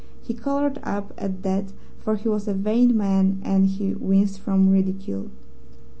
He 0.23 0.33
coloured 0.33 0.79
up 0.81 1.13
at 1.15 1.43
that, 1.43 1.73
for 1.99 2.15
he 2.15 2.27
was 2.27 2.47
a 2.47 2.55
vain 2.55 2.97
man, 2.97 3.39
and 3.45 3.67
he 3.67 3.93
winced 3.93 4.39
from 4.39 4.67
ridicule. 4.71 5.29